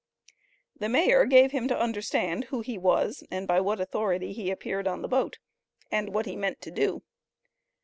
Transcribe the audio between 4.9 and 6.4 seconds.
the boat, and what he